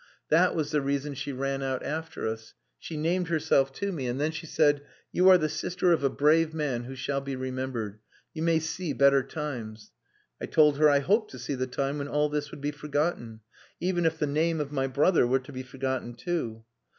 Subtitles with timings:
[0.29, 2.55] That was the reason she ran out after us.
[2.79, 4.81] She named herself to me, and then she said,
[5.11, 7.99] 'You are the sister of a brave man who shall be remembered.
[8.33, 9.91] You may see better times.'
[10.41, 13.41] I told her I hoped to see the time when all this would be forgotten,
[13.79, 16.65] even if the name of my brother were to be forgotten too.